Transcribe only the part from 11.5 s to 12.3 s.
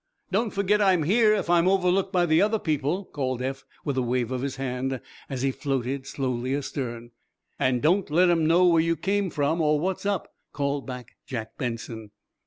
Benson.